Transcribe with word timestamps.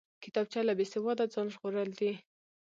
کتابچه 0.23 0.59
له 0.67 0.73
بېسواده 0.79 1.25
ځان 1.33 1.47
ژغورل 1.53 1.89
دي 1.99 2.11